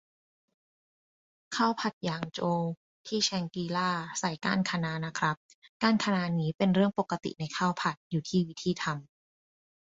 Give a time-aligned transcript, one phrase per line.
[1.55, 2.59] ข้าวผัดหยางโจว
[3.07, 3.89] ที่แชงกรีลา
[4.19, 5.37] ใส่ก้านคะน้านะครับ
[5.81, 9.01] ก้านคะน้านี่เป็นเรื่องปกติในข้าวผัด อยู่ที่วิธีทำ